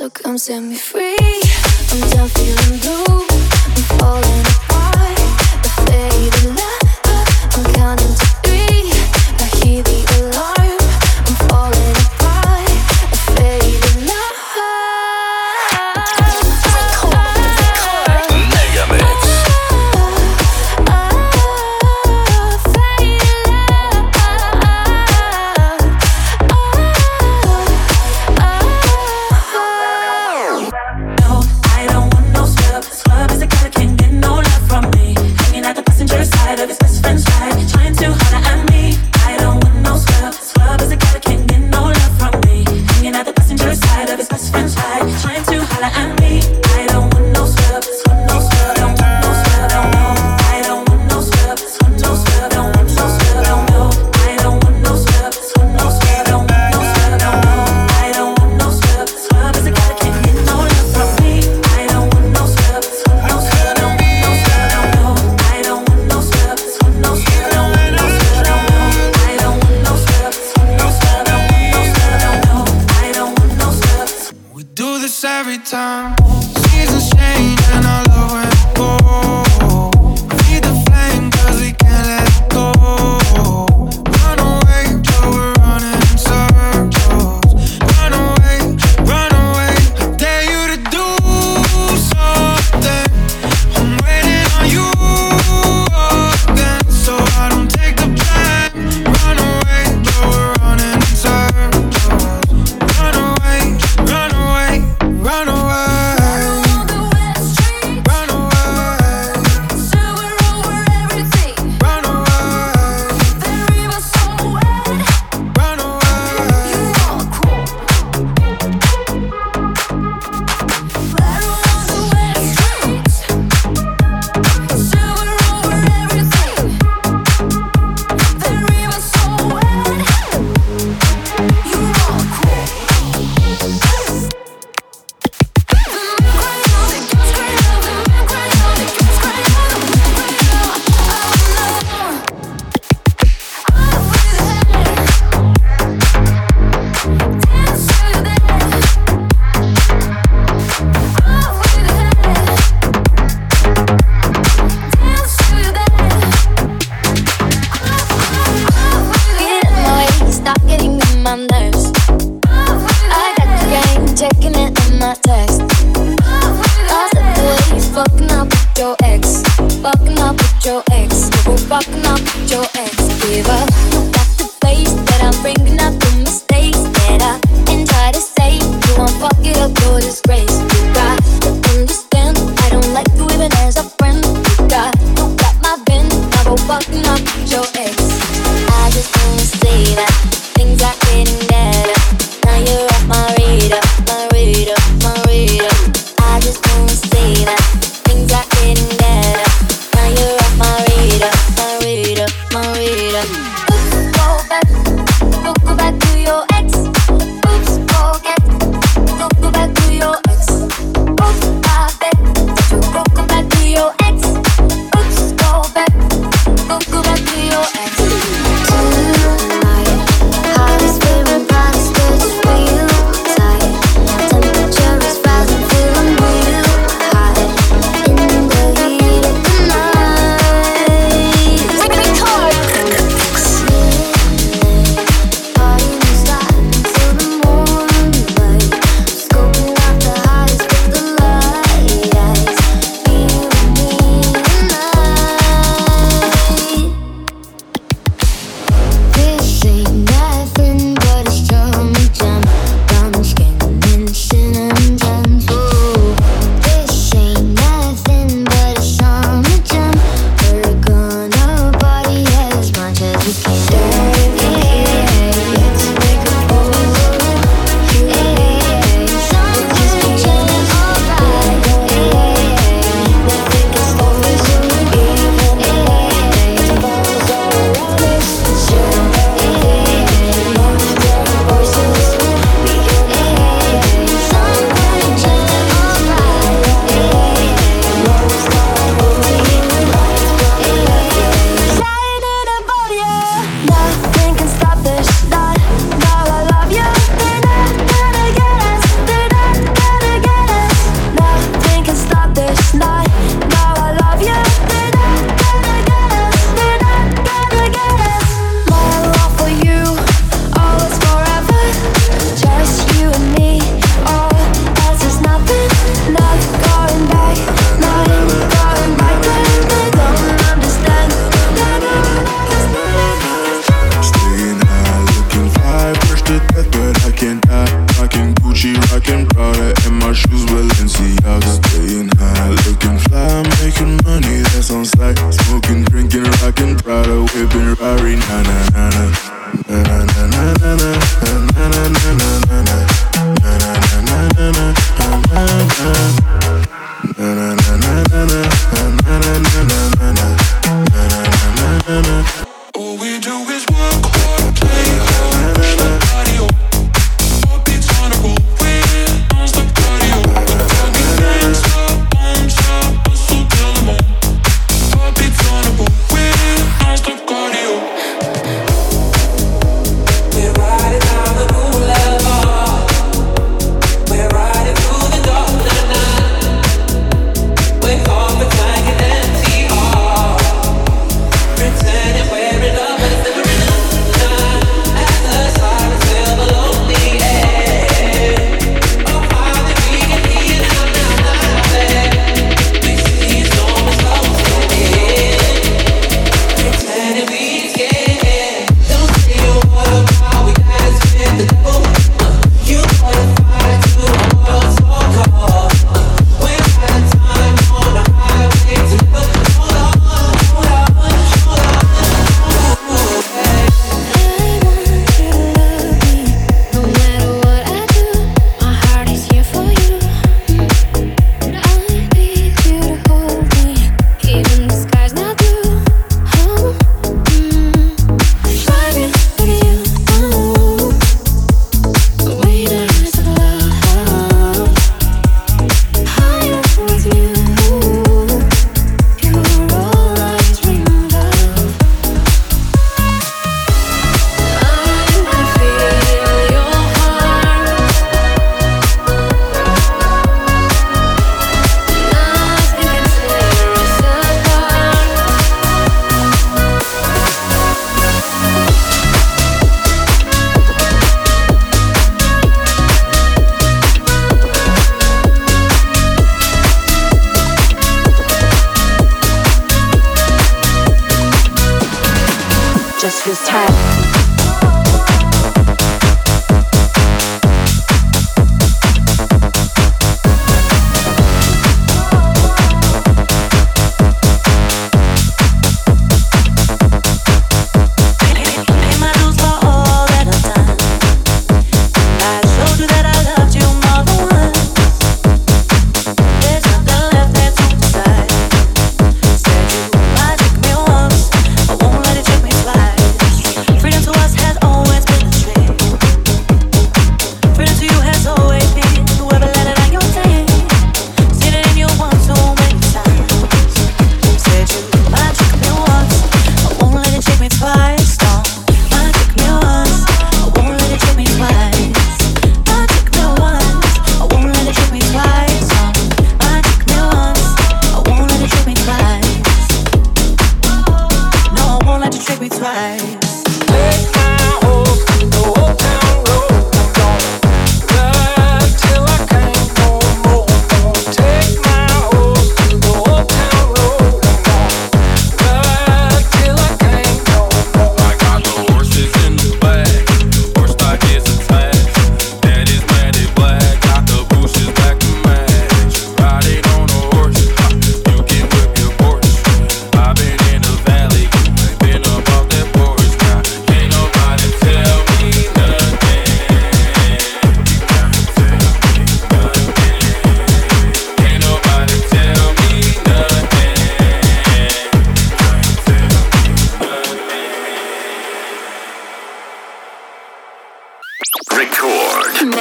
[0.00, 1.14] So come set me free.
[1.90, 3.26] I'm done feeling blue.
[3.28, 4.69] I'm falling apart.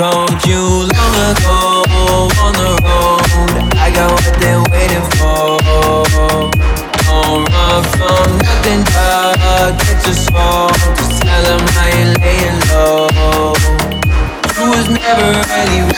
[0.00, 1.60] told you long ago
[2.40, 3.52] on the road.
[3.76, 5.60] I got what they're waiting for.
[7.04, 9.76] Don't run from nothing, dog.
[9.76, 10.72] Get your soul.
[10.96, 13.52] Just tell them how you're laying low.
[14.56, 15.89] You was never really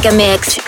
[0.00, 0.58] Mega Mix.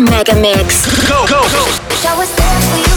[0.00, 0.86] Mega Mix.
[1.08, 2.89] Go, go, go.